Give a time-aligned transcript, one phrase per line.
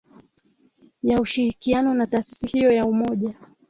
[1.03, 3.33] ya ushirikiano na taasisi hiyo ya Umoja